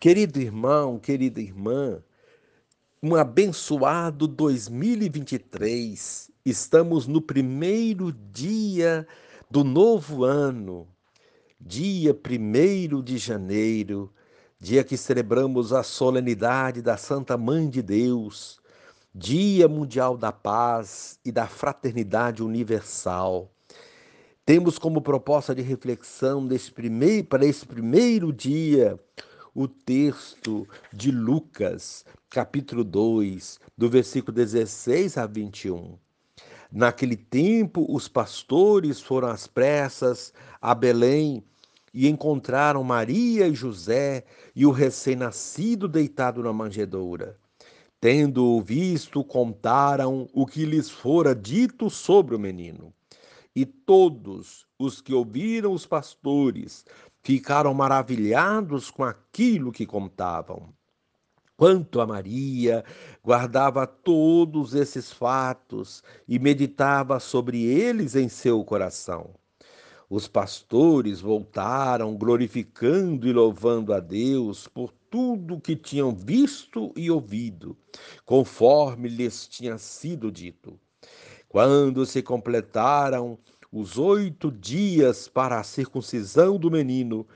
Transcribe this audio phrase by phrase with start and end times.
[0.00, 2.02] Querido irmão, querida irmã,
[3.02, 6.30] um abençoado 2023.
[6.42, 9.06] Estamos no primeiro dia
[9.50, 10.88] do novo ano,
[11.60, 14.10] dia 1 de janeiro,
[14.58, 18.58] dia que celebramos a solenidade da Santa Mãe de Deus,
[19.14, 23.52] Dia Mundial da Paz e da Fraternidade Universal.
[24.46, 28.98] Temos como proposta de reflexão primeiro, para esse primeiro dia
[29.62, 35.98] o texto de Lucas, capítulo 2, do versículo 16 a 21.
[36.72, 40.32] Naquele tempo, os pastores foram às pressas
[40.62, 41.44] a Belém
[41.92, 44.24] e encontraram Maria e José
[44.56, 47.36] e o recém-nascido deitado na manjedoura.
[48.00, 52.94] Tendo-o visto, contaram o que lhes fora dito sobre o menino.
[53.54, 56.86] E todos os que ouviram os pastores
[57.22, 60.72] ficaram maravilhados com aquilo que contavam.
[61.56, 62.82] Quanto a Maria,
[63.22, 69.34] guardava todos esses fatos e meditava sobre eles em seu coração.
[70.08, 77.76] Os pastores voltaram glorificando e louvando a Deus por tudo que tinham visto e ouvido,
[78.24, 80.80] conforme lhes tinha sido dito.
[81.48, 83.38] Quando se completaram
[83.72, 87.26] os oito dias para a circuncisão do menino,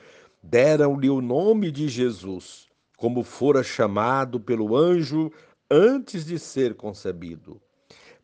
[0.42, 5.30] deram-lhe o nome de Jesus, como fora chamado pelo anjo
[5.70, 7.60] antes de ser concebido.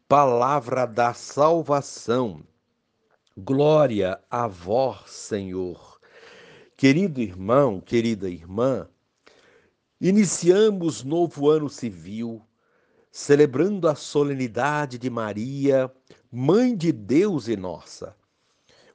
[0.09, 2.43] Palavra da salvação.
[3.37, 6.01] Glória a vós, Senhor.
[6.77, 8.89] Querido irmão, querida irmã,
[10.01, 12.43] iniciamos novo ano civil,
[13.13, 15.93] celebrando a solenidade de Maria,
[16.33, 18.15] Mãe de Deus e nossa.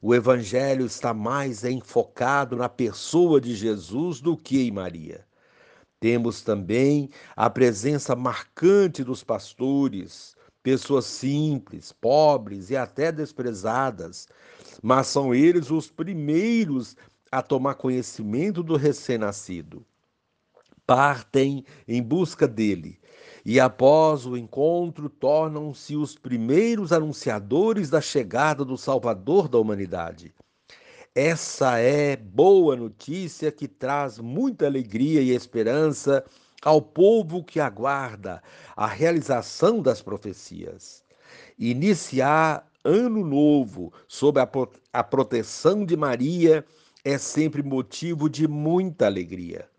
[0.02, 5.28] O Evangelho está mais enfocado na pessoa de Jesus do que em Maria.
[6.00, 14.30] Temos também a presença marcante dos pastores, pessoas simples, pobres e até desprezadas,
[14.82, 16.96] mas são eles os primeiros
[17.30, 19.86] a tomar conhecimento do recém-nascido.
[20.88, 22.98] Partem em busca dele
[23.46, 30.34] e após o encontro tornam-se os primeiros anunciadores da chegada do Salvador da humanidade.
[31.14, 36.26] Essa é boa notícia que traz muita alegria e esperança
[36.64, 38.42] ao povo que aguarda
[38.76, 41.04] a realização das profecias.
[41.60, 44.50] Iniciar ano novo sob a,
[44.92, 46.66] a proteção de Maria
[47.04, 49.70] é sempre motivo de muita alegria.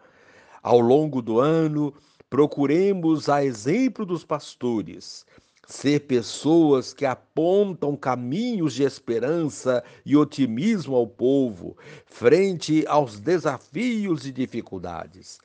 [0.62, 1.92] Ao longo do ano,
[2.28, 5.24] Procuremos, a exemplo dos pastores,
[5.66, 11.76] ser pessoas que apontam caminhos de esperança e otimismo ao povo
[12.06, 15.38] frente aos desafios e dificuldades.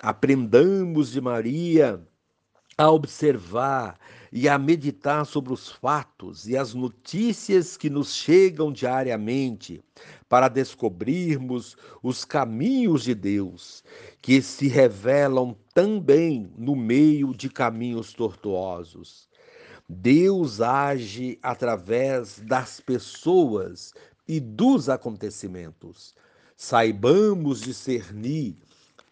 [0.00, 2.00] Aprendamos de Maria
[2.76, 3.98] a observar
[4.32, 9.80] e a meditar sobre os fatos e as notícias que nos chegam diariamente,
[10.28, 13.84] para descobrirmos os caminhos de Deus,
[14.20, 19.28] que se revelam também no meio de caminhos tortuosos.
[19.88, 23.92] Deus age através das pessoas
[24.26, 26.14] e dos acontecimentos.
[26.56, 28.56] Saibamos discernir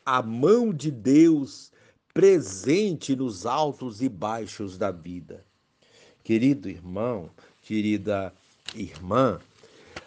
[0.05, 1.72] a mão de Deus
[2.13, 5.45] presente nos altos e baixos da vida.
[6.23, 7.31] Querido irmão,
[7.63, 8.33] querida
[8.75, 9.41] irmã,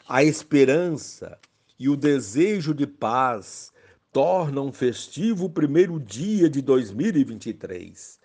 [0.07, 1.37] a esperança
[1.79, 3.73] e o desejo de paz
[4.11, 8.19] tornam festivo o primeiro dia de 2023.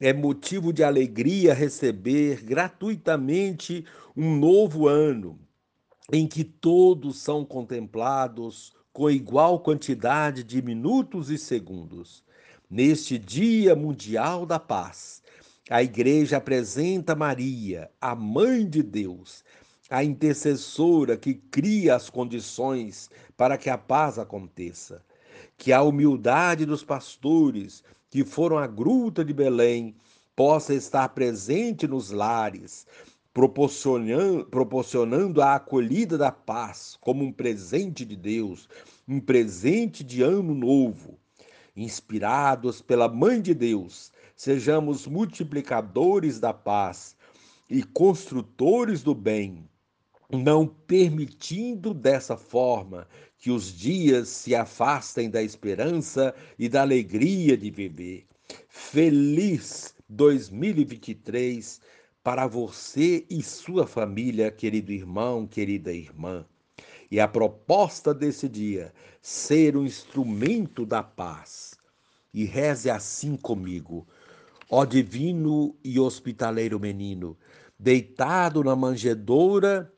[0.00, 3.84] É motivo de alegria receber gratuitamente
[4.16, 5.38] um novo ano,
[6.12, 12.22] em que todos são contemplados com igual quantidade de minutos e segundos.
[12.70, 15.22] Neste Dia Mundial da Paz,
[15.68, 19.44] a Igreja apresenta Maria, a Mãe de Deus,
[19.90, 25.02] a intercessora que cria as condições para que a paz aconteça.
[25.58, 29.94] Que a humildade dos pastores que foram à gruta de Belém
[30.34, 32.86] possa estar presente nos lares,
[33.34, 38.70] proporcionando, proporcionando a acolhida da paz como um presente de Deus,
[39.06, 41.18] um presente de ano novo
[41.76, 47.16] inspirados pela Mãe de Deus, sejamos multiplicadores da paz
[47.68, 49.68] e construtores do bem,
[50.30, 57.70] não permitindo dessa forma que os dias se afastem da esperança e da alegria de
[57.70, 58.26] viver.
[58.68, 61.80] Feliz 2023
[62.22, 66.46] para você e sua família, querido irmão, querida irmã.
[67.10, 71.74] E a proposta desse dia, ser um instrumento da paz.
[72.32, 74.06] E reze assim comigo.
[74.70, 77.36] Ó divino e hospitaleiro menino,
[77.78, 79.92] deitado na manjedoura,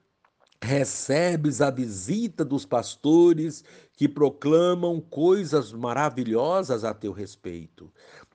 [0.62, 3.64] recebes a visita dos pastores
[3.97, 7.91] que proclamam coisas maravilhosas a teu respeito.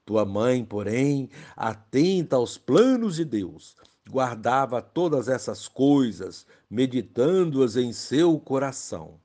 [0.05, 3.75] Tua mãe, porém, atenta aos planos de Deus,
[4.11, 9.15] guardava todas essas coisas, meditando-as em seu coração.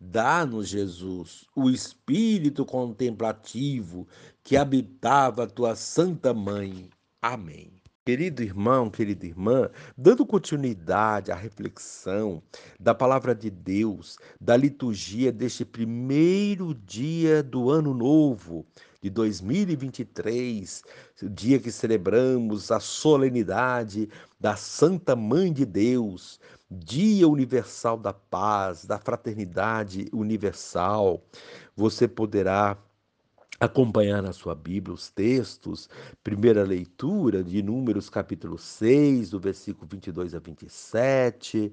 [0.00, 4.08] Dá-nos, Jesus, o espírito contemplativo
[4.42, 6.88] que habitava tua Santa Mãe.
[7.20, 7.70] Amém.
[8.06, 12.42] Querido irmão, querida irmã, dando continuidade à reflexão
[12.78, 18.66] da palavra de Deus, da liturgia deste primeiro dia do ano novo
[19.04, 20.82] de 2023,
[21.24, 24.08] o dia que celebramos a solenidade
[24.40, 26.40] da Santa Mãe de Deus,
[26.70, 31.22] Dia Universal da Paz, da Fraternidade Universal,
[31.76, 32.78] você poderá
[33.60, 35.86] acompanhar na sua Bíblia os textos,
[36.22, 41.70] primeira leitura de Números capítulo 6, do versículo 22 a 27,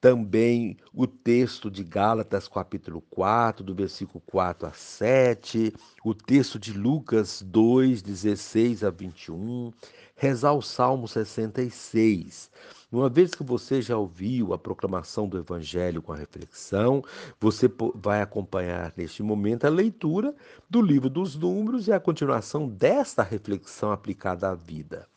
[0.00, 5.72] também o texto de Gálatas capítulo 4, do versículo 4 a 7,
[6.04, 9.72] o texto de Lucas 2, 16 a 21,
[10.14, 12.50] rezar o Salmo 66.
[12.92, 17.02] Uma vez que você já ouviu a proclamação do Evangelho com a reflexão,
[17.40, 20.34] você vai acompanhar neste momento a leitura
[20.70, 25.08] do livro dos Números e a continuação desta reflexão aplicada à vida.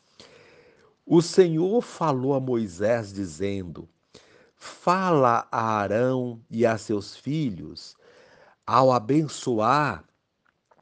[1.06, 3.88] O Senhor falou a Moisés, dizendo:
[4.62, 7.96] Fala a Arão e a seus filhos,
[8.68, 10.04] ao abençoar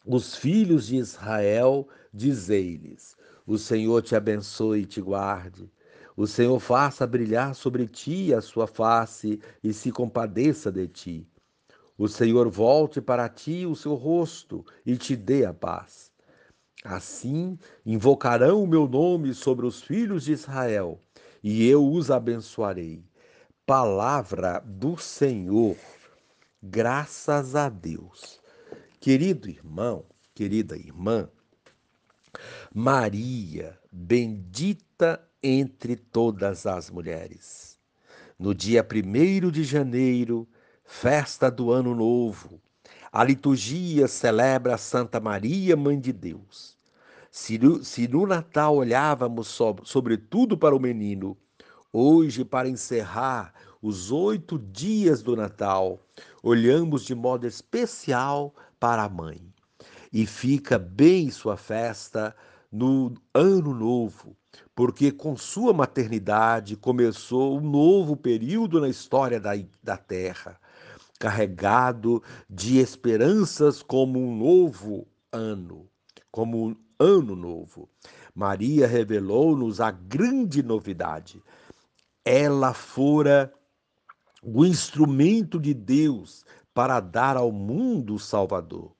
[0.03, 3.15] os filhos de Israel, dizei-lhes:
[3.45, 5.71] O Senhor te abençoe e te guarde.
[6.15, 11.27] O Senhor faça brilhar sobre ti a sua face e se compadeça de ti.
[11.95, 16.11] O Senhor volte para ti o seu rosto e te dê a paz.
[16.83, 20.99] Assim invocarão o meu nome sobre os filhos de Israel,
[21.43, 23.06] e eu os abençoarei.
[23.67, 25.75] Palavra do Senhor.
[26.63, 28.39] Graças a Deus.
[28.97, 31.29] Querido irmão, querida irmã,
[32.73, 37.77] Maria, bendita entre todas as mulheres.
[38.39, 40.47] No dia 1 de janeiro,
[40.85, 42.61] festa do Ano Novo,
[43.11, 46.77] a liturgia celebra Santa Maria, Mãe de Deus.
[47.29, 51.37] Se no, se no Natal olhávamos so, sobretudo para o menino,
[51.91, 55.99] hoje, para encerrar os oito dias do Natal,
[56.43, 59.41] olhamos de modo especial para a mãe.
[60.11, 62.35] E fica bem sua festa
[62.71, 64.35] no Ano Novo,
[64.75, 69.51] porque com sua maternidade começou um novo período na história da,
[69.83, 70.59] da Terra,
[71.19, 75.87] carregado de esperanças como um novo ano,
[76.31, 77.89] como um ano novo.
[78.33, 81.41] Maria revelou-nos a grande novidade.
[82.29, 83.53] Ela fora
[84.43, 86.43] o instrumento de Deus
[86.73, 88.93] para dar ao mundo o Salvador.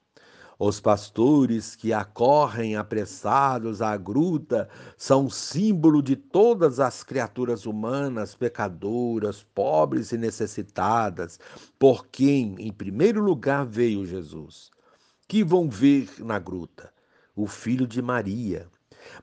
[0.58, 9.44] Os pastores que acorrem apressados à gruta são símbolo de todas as criaturas humanas, pecadoras,
[9.44, 11.38] pobres e necessitadas,
[11.78, 14.72] por quem, em primeiro lugar, veio Jesus.
[15.28, 16.94] Que vão ver na gruta?
[17.36, 18.70] O filho de Maria.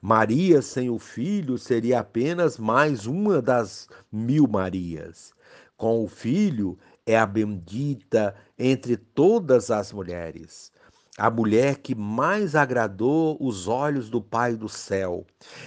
[0.01, 5.33] Maria sem o filho seria apenas mais uma das mil Marias.
[5.77, 10.73] Com o filho é a bendita entre todas as mulheres
[11.17, 15.25] a mulher que mais agradou os olhos do Pai do céu,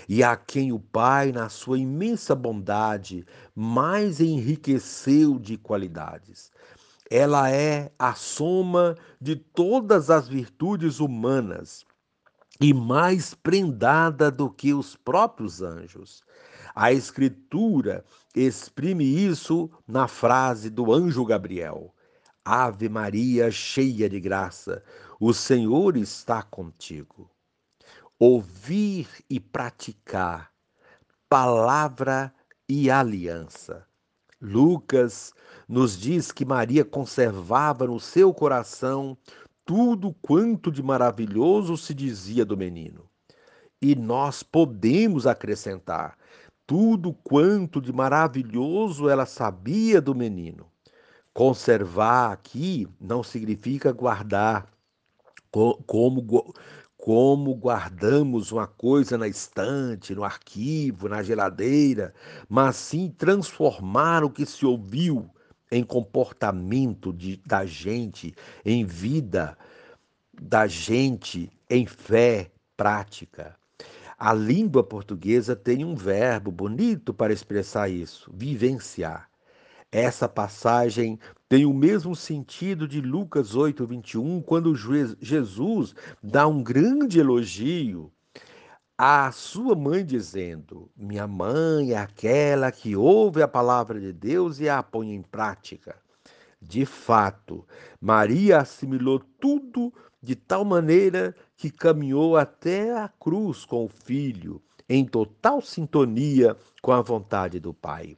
[0.07, 6.51] e a quem o Pai, na sua imensa bondade, mais enriqueceu de qualidades.
[7.09, 11.85] Ela é a soma de todas as virtudes humanas
[12.59, 16.23] e mais prendada do que os próprios anjos.
[16.73, 18.03] A Escritura
[18.35, 21.93] exprime isso na frase do anjo Gabriel.
[22.43, 24.83] Ave Maria, cheia de graça,
[25.19, 27.29] o Senhor está contigo.
[28.19, 30.51] Ouvir e praticar,
[31.29, 32.33] palavra
[32.69, 33.85] e aliança.
[34.39, 35.33] Lucas
[35.67, 39.17] nos diz que Maria conservava no seu coração
[39.67, 43.03] tudo quanto de maravilhoso se dizia do menino.
[43.81, 46.17] E nós podemos acrescentar
[46.65, 50.67] tudo quanto de maravilhoso ela sabia do menino.
[51.33, 54.67] Conservar aqui não significa guardar,
[55.51, 56.53] como,
[56.95, 62.13] como guardamos uma coisa na estante, no arquivo, na geladeira,
[62.47, 65.29] mas sim transformar o que se ouviu
[65.71, 68.33] em comportamento de, da gente,
[68.65, 69.57] em vida
[70.41, 73.55] da gente, em fé prática.
[74.17, 79.29] A língua portuguesa tem um verbo bonito para expressar isso: vivenciar.
[79.91, 84.75] Essa passagem tem o mesmo sentido de Lucas 8, 21, quando
[85.21, 88.11] Jesus dá um grande elogio
[88.97, 94.67] à sua mãe, dizendo: Minha mãe é aquela que ouve a palavra de Deus e
[94.67, 95.95] a põe em prática.
[96.59, 97.65] De fato,
[98.01, 105.05] Maria assimilou tudo de tal maneira que caminhou até a cruz com o filho, em
[105.05, 108.17] total sintonia com a vontade do Pai.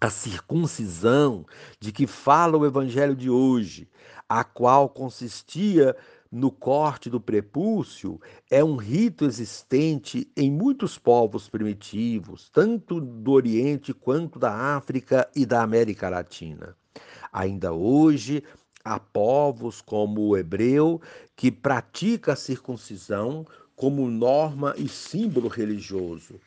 [0.00, 1.44] A circuncisão
[1.80, 3.88] de que fala o evangelho de hoje,
[4.28, 5.96] a qual consistia
[6.30, 8.20] no corte do prepúcio,
[8.50, 15.44] é um rito existente em muitos povos primitivos, tanto do Oriente quanto da África e
[15.44, 16.76] da América Latina.
[17.32, 18.44] Ainda hoje,
[18.84, 21.00] há povos como o hebreu
[21.34, 23.44] que pratica a circuncisão
[23.74, 26.38] como norma e símbolo religioso.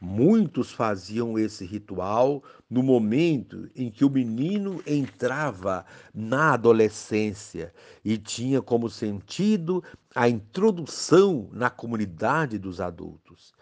[0.00, 7.72] Muitos faziam esse ritual no momento em que o menino entrava na adolescência
[8.04, 9.82] e tinha como sentido
[10.14, 13.54] a introdução na comunidade dos adultos.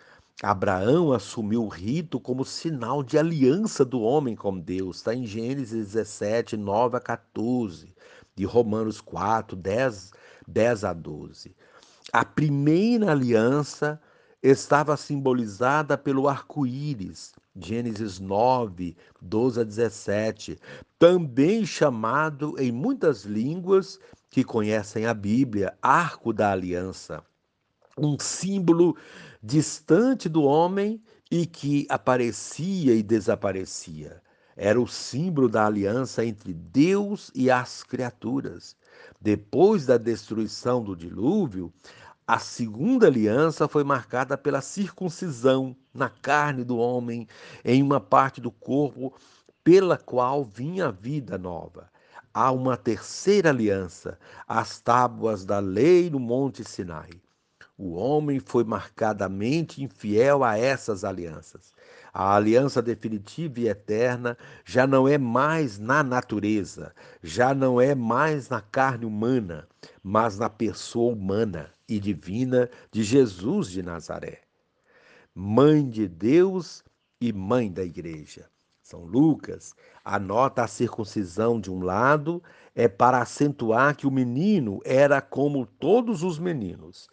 [0.42, 5.92] Abraão assumiu o rito como sinal de aliança do homem com Deus, está em Gênesis
[5.92, 7.94] 17, 9 a 14,
[8.34, 10.10] de Romanos 4, 10,
[10.48, 11.54] 10 a 12.
[12.12, 14.00] A primeira aliança
[14.42, 20.58] estava simbolizada pelo arco-íris, Gênesis 9, 12 a 17,
[20.98, 27.22] também chamado em muitas línguas que conhecem a Bíblia, arco da aliança,
[27.96, 28.96] um símbolo
[29.42, 34.20] distante do homem e que aparecia e desaparecia.
[34.56, 38.76] Era o símbolo da aliança entre Deus e as criaturas.
[39.20, 41.72] Depois da destruição do dilúvio,
[42.32, 47.28] a segunda aliança foi marcada pela circuncisão na carne do homem,
[47.62, 49.12] em uma parte do corpo
[49.62, 51.90] pela qual vinha a vida nova.
[52.32, 57.10] Há uma terceira aliança, as tábuas da lei no Monte Sinai.
[57.76, 61.70] O homem foi marcadamente infiel a essas alianças.
[62.14, 68.48] A aliança definitiva e eterna já não é mais na natureza, já não é mais
[68.48, 69.68] na carne humana,
[70.02, 74.40] mas na pessoa humana e divina de Jesus de Nazaré,
[75.34, 76.82] mãe de Deus
[77.20, 78.48] e mãe da igreja.
[78.82, 82.42] São Lucas anota a circuncisão de um lado
[82.74, 87.08] é para acentuar que o menino era como todos os meninos.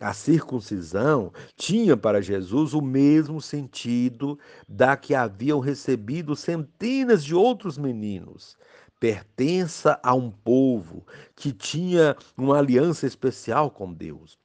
[0.00, 7.76] A circuncisão tinha para Jesus o mesmo sentido da que haviam recebido centenas de outros
[7.76, 8.56] meninos
[9.00, 14.38] pertença a um povo que tinha uma aliança especial com Deus.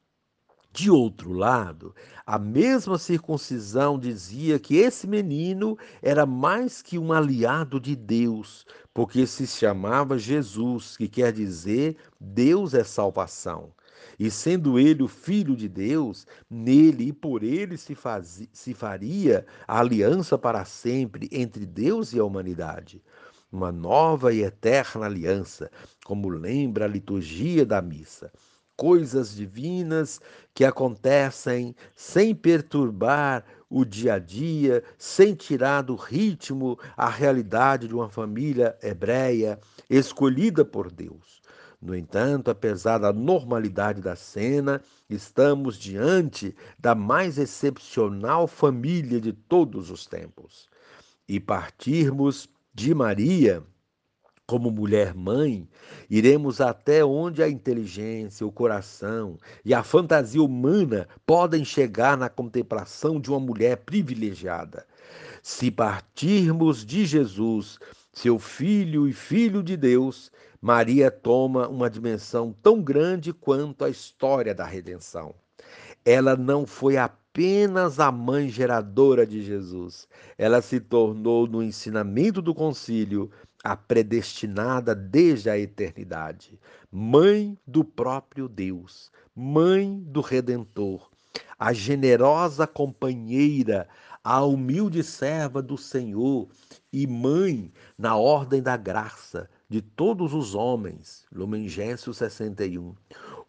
[0.71, 1.93] De outro lado,
[2.25, 9.27] a mesma circuncisão dizia que esse menino era mais que um aliado de Deus, porque
[9.27, 13.73] se chamava Jesus, que quer dizer Deus é salvação.
[14.17, 19.45] E sendo ele o Filho de Deus, nele e por ele se, fazia, se faria
[19.67, 23.01] a aliança para sempre entre Deus e a humanidade
[23.55, 25.71] uma nova e eterna aliança,
[26.03, 28.31] como lembra a liturgia da missa.
[28.75, 30.19] Coisas divinas
[30.53, 37.95] que acontecem sem perturbar o dia a dia, sem tirar do ritmo a realidade de
[37.95, 39.57] uma família hebreia
[39.89, 41.41] escolhida por Deus.
[41.81, 49.89] No entanto, apesar da normalidade da cena, estamos diante da mais excepcional família de todos
[49.89, 50.67] os tempos.
[51.27, 53.63] E partirmos de Maria,
[54.45, 55.65] como mulher-mãe,
[56.09, 63.17] iremos até onde a inteligência, o coração e a fantasia humana podem chegar na contemplação
[63.17, 64.85] de uma mulher privilegiada.
[65.41, 67.79] Se partirmos de Jesus,
[68.11, 70.29] seu Filho e Filho de Deus,
[70.61, 75.33] Maria toma uma dimensão tão grande quanto a história da redenção.
[76.03, 80.07] Ela não foi apenas apenas a mãe geradora de Jesus.
[80.37, 83.29] Ela se tornou, no ensinamento do concílio,
[83.61, 86.57] a predestinada desde a eternidade,
[86.89, 91.09] mãe do próprio Deus, mãe do Redentor,
[91.59, 93.85] a generosa companheira,
[94.23, 96.47] a humilde serva do Senhor
[96.93, 101.25] e mãe na ordem da graça de todos os homens.
[101.33, 102.95] Lumen Gentium 61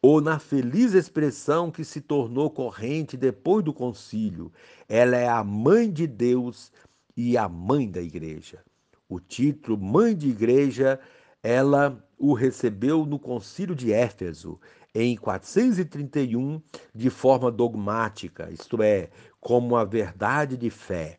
[0.08, 4.52] ou na feliz expressão que se tornou corrente depois do concílio,
[4.88, 6.70] ela é a mãe de Deus
[7.16, 8.62] e a mãe da igreja.
[9.08, 11.00] O título Mãe de Igreja,
[11.42, 14.60] ela o recebeu no Concílio de Éfeso
[14.94, 16.62] em 431
[16.94, 19.10] de forma dogmática, isto é,
[19.40, 21.18] como a verdade de fé.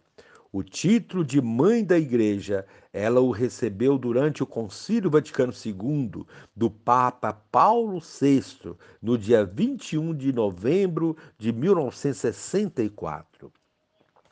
[0.51, 6.23] O título de mãe da igreja, ela o recebeu durante o Concílio Vaticano II
[6.55, 13.51] do Papa Paulo VI, no dia 21 de novembro de 1964.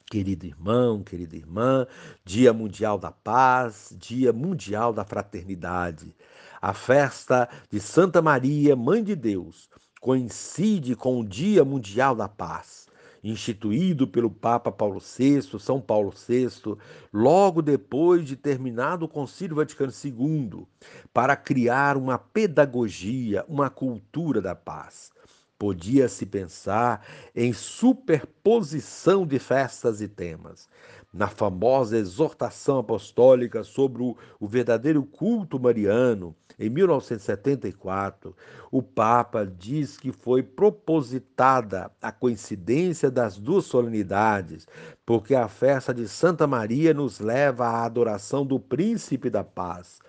[0.10, 1.86] Querido irmão, querida irmã,
[2.24, 6.15] Dia Mundial da Paz, Dia Mundial da Fraternidade.
[6.62, 9.67] A festa de Santa Maria, Mãe de Deus,
[10.00, 12.84] coincide com o Dia Mundial da Paz
[13.25, 16.77] instituído pelo Papa Paulo VI, São Paulo VI,
[17.12, 20.67] logo depois de terminado o Concílio Vaticano II,
[21.12, 25.12] para criar uma pedagogia, uma cultura da paz.
[25.58, 27.03] Podia-se pensar
[27.36, 30.70] em superposição de festas e temas.
[31.12, 38.35] Na famosa exortação apostólica sobre o, o verdadeiro culto mariano, em 1974,
[38.71, 44.67] o Papa diz que foi propositada a coincidência das duas solenidades,
[45.05, 50.00] porque a festa de Santa Maria nos leva à adoração do Príncipe da Paz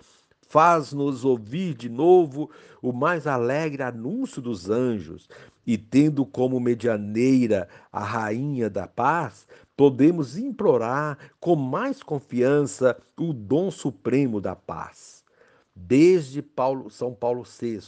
[0.48, 2.50] faz-nos ouvir de novo
[2.80, 5.28] o mais alegre anúncio dos anjos,
[5.66, 13.70] e tendo como medianeira a rainha da paz, podemos implorar com mais confiança o dom
[13.70, 15.15] supremo da paz.
[15.76, 17.80] Desde Paulo, São Paulo VI,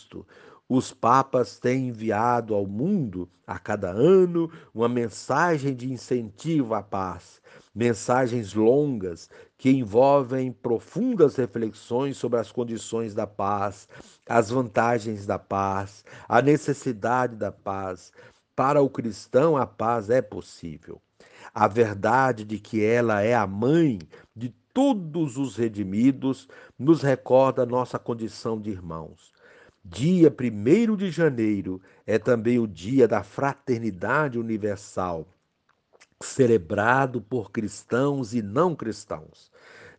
[0.68, 7.40] os papas têm enviado ao mundo, a cada ano, uma mensagem de incentivo à paz,
[7.74, 13.88] mensagens longas que envolvem profundas reflexões sobre as condições da paz,
[14.28, 18.12] as vantagens da paz, a necessidade da paz.
[18.54, 21.00] Para o cristão, a paz é possível.
[21.54, 23.98] A verdade de que ela é a mãe
[24.36, 29.32] de todos os redimidos nos recorda nossa condição de irmãos.
[29.84, 35.26] Dia 1 de janeiro é também o dia da fraternidade universal
[36.20, 39.50] celebrado por cristãos e não cristãos.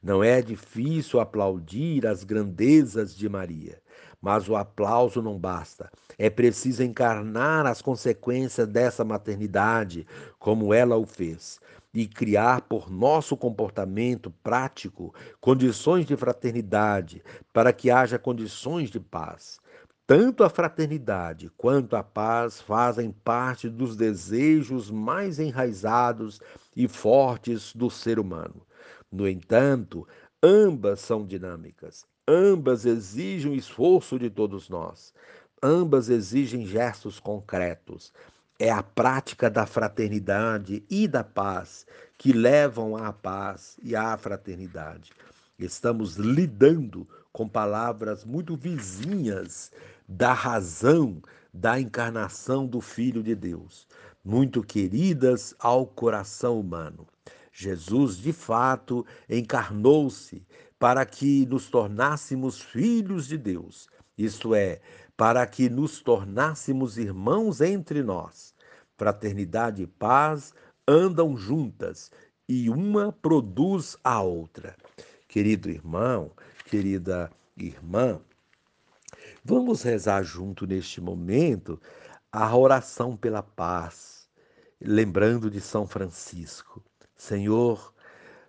[0.01, 3.81] Não é difícil aplaudir as grandezas de Maria,
[4.21, 5.91] mas o aplauso não basta.
[6.17, 10.07] É preciso encarnar as consequências dessa maternidade,
[10.39, 11.59] como ela o fez,
[11.93, 19.59] e criar por nosso comportamento prático condições de fraternidade, para que haja condições de paz.
[20.05, 26.39] Tanto a fraternidade quanto a paz fazem parte dos desejos mais enraizados
[26.75, 28.65] e fortes do ser humano.
[29.11, 30.07] No entanto,
[30.41, 35.13] ambas são dinâmicas, ambas exigem o esforço de todos nós,
[35.61, 38.11] ambas exigem gestos concretos.
[38.61, 45.13] É a prática da fraternidade e da paz que levam à paz e à fraternidade.
[45.57, 49.71] Estamos lidando com palavras muito vizinhas
[50.05, 51.21] da razão
[51.53, 53.87] da encarnação do Filho de Deus,
[54.25, 57.07] muito queridas ao coração humano.
[57.53, 60.45] Jesus, de fato, encarnou-se
[60.77, 64.81] para que nos tornássemos filhos de Deus, isto é,
[65.15, 68.48] para que nos tornássemos irmãos entre nós.
[68.99, 70.53] Fraternidade e paz
[70.87, 72.11] andam juntas
[72.47, 74.75] e uma produz a outra.
[75.27, 76.31] Querido irmão,
[76.65, 78.19] querida irmã,
[79.43, 81.81] Vamos rezar junto neste momento
[82.31, 84.29] a oração pela paz,
[84.79, 86.83] lembrando de São Francisco.
[87.15, 87.93] Senhor,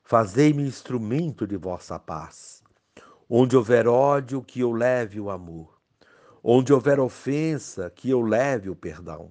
[0.03, 2.63] fazei-me instrumento de vossa paz.
[3.29, 5.81] Onde houver ódio, que eu leve o amor.
[6.43, 9.31] Onde houver ofensa, que eu leve o perdão.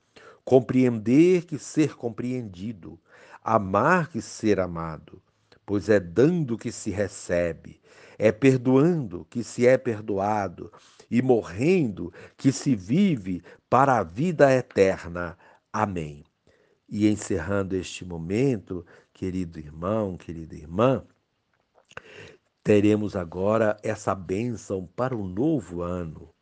[0.43, 2.99] compreender que ser compreendido,
[3.43, 5.21] amar que ser amado,
[5.65, 7.81] pois é dando que se recebe,
[8.17, 10.71] é perdoando que se é perdoado,
[11.11, 15.37] e morrendo que se vive para a vida eterna.
[15.73, 16.23] Amém.
[16.87, 21.03] E encerrando este momento, querido irmão, querida irmã,
[22.63, 26.33] teremos agora essa bênção para o novo ano.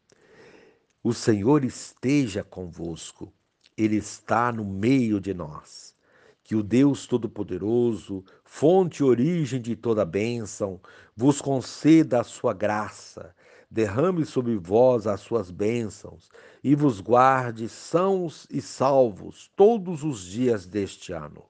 [1.04, 3.34] O Senhor esteja convosco,
[3.80, 5.96] Ele está no meio de nós.
[6.44, 10.82] Que o Deus Todo-Poderoso, fonte e origem de toda bênção,
[11.16, 13.34] vos conceda a sua graça,
[13.72, 16.30] derrame sobre vós as suas bênçãos
[16.62, 21.46] e vos guarde sãos e salvos todos os dias deste ano.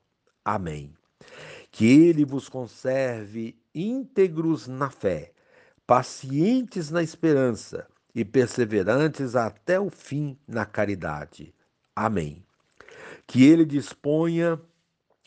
[0.45, 0.93] Amém.
[1.71, 5.31] Que ele vos conserve íntegros na fé,
[5.87, 11.55] pacientes na esperança e perseverantes até o fim na caridade.
[12.01, 12.45] Amém.
[13.27, 14.57] Que ele disponha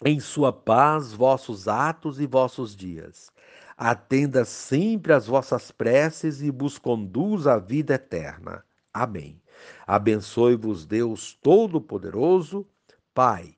[0.03, 3.31] em sua paz vossos atos e vossos dias.
[3.77, 8.65] Atenda sempre às vossas preces e vos conduz à vida eterna.
[8.91, 9.39] Amém.
[9.87, 12.67] Abençoe-vos Deus Todo-Poderoso,
[13.13, 13.55] Pai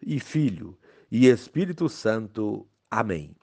[0.00, 0.78] e Filho
[1.12, 2.66] e Espírito Santo.
[2.90, 3.36] Amém.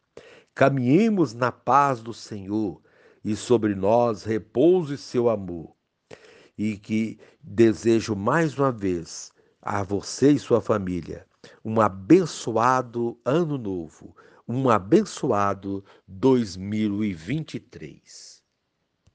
[0.56, 2.82] Caminhemos na paz do Senhor
[3.24, 5.73] e sobre nós repouse seu amor.
[6.58, 11.28] E que desejo mais uma vez a você e sua família
[11.64, 14.16] um abençoado ano novo,
[14.48, 18.33] um abençoado 2023.